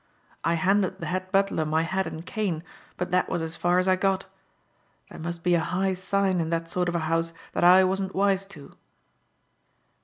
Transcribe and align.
I 0.43 0.55
handed 0.55 0.97
the 0.97 1.05
head 1.05 1.31
butler 1.31 1.63
my 1.63 1.83
hat 1.83 2.07
and 2.07 2.25
cane, 2.25 2.63
but 2.97 3.11
that 3.11 3.29
was 3.29 3.39
as 3.43 3.55
far 3.55 3.77
as 3.77 3.87
I 3.87 3.95
got. 3.95 4.25
There 5.11 5.19
must 5.19 5.43
be 5.43 5.53
a 5.53 5.59
high 5.59 5.93
sign 5.93 6.41
in 6.41 6.49
that 6.49 6.67
sort 6.67 6.89
of 6.89 6.95
a 6.95 6.99
house 7.05 7.33
that 7.53 7.63
I 7.63 7.83
wasn't 7.83 8.15
wise 8.15 8.43
to." 8.47 8.75